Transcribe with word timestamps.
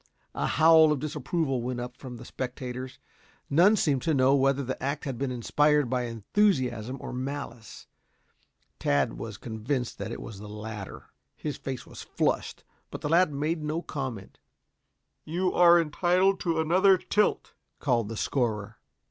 A 0.33 0.47
howl 0.47 0.91
of 0.91 0.99
disapproval 0.99 1.61
went 1.61 1.79
up 1.79 1.95
from 1.95 2.17
the 2.17 2.25
spectators. 2.25 2.97
None 3.51 3.75
seemed 3.75 4.01
to 4.01 4.15
know 4.15 4.33
whether 4.33 4.63
the 4.63 4.81
act 4.81 5.05
had 5.05 5.19
been 5.19 5.29
inspired 5.29 5.91
by 5.91 6.05
enthusiasm 6.05 6.97
or 6.99 7.13
malice. 7.13 7.85
Tad 8.79 9.19
was 9.19 9.37
convinced 9.37 9.99
that 9.99 10.11
it 10.11 10.19
was 10.19 10.39
the 10.39 10.49
latter. 10.49 11.11
His 11.35 11.55
face 11.57 11.85
was 11.85 12.01
flushed, 12.01 12.63
but 12.89 13.01
the 13.01 13.09
lad 13.09 13.31
made 13.31 13.61
no 13.61 13.83
comment. 13.83 14.39
"You 15.23 15.53
are 15.53 15.79
entitled 15.79 16.39
to 16.39 16.59
another 16.59 16.97
tilt," 16.97 17.53
called 17.77 18.07
the 18.09 18.17
scorer. 18.17 18.77